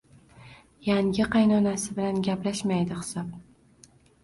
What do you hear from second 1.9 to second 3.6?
bilan gaplashmaydi, hisob